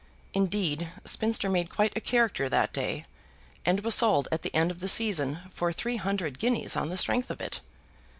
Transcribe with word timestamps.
Indeed 0.33 0.89
Spinster 1.05 1.47
made 1.47 1.69
quite 1.69 1.95
a 1.95 2.01
character 2.01 2.49
that 2.49 2.73
day, 2.73 3.05
and 3.63 3.81
was 3.81 3.93
sold 3.93 4.27
at 4.31 4.41
the 4.41 4.51
end 4.55 4.71
of 4.71 4.79
the 4.79 4.87
season 4.87 5.37
for 5.51 5.71
three 5.71 5.97
hundred 5.97 6.39
guineas 6.39 6.75
on 6.75 6.89
the 6.89 6.97
strength 6.97 7.29
of 7.29 7.39
it. 7.39 7.61